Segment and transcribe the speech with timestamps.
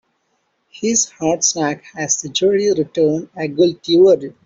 [0.71, 4.39] His heart sank as the jury returned a guilty verdict.